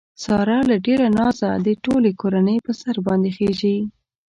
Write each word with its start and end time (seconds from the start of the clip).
ساره 0.23 0.59
له 0.69 0.75
ډېره 0.85 1.07
نازه 1.19 1.49
د 1.65 1.67
ټولې 1.83 2.11
کورنۍ 2.21 2.57
په 2.65 2.71
سر 2.81 2.95
باندې 3.07 3.29
خېژي. 3.37 3.77